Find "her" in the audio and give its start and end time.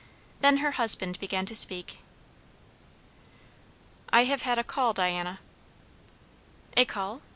0.65-0.71